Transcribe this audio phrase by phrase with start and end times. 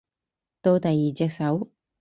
[0.63, 1.69] 到第二隻手